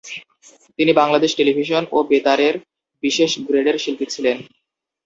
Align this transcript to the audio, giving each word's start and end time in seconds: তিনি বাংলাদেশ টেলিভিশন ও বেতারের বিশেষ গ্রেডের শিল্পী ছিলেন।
তিনি 0.79 0.91
বাংলাদেশ 0.93 1.31
টেলিভিশন 1.35 1.83
ও 1.91 1.97
বেতারের 2.03 2.55
বিশেষ 3.03 3.31
গ্রেডের 3.47 3.77
শিল্পী 3.77 4.05
ছিলেন। 4.13 4.37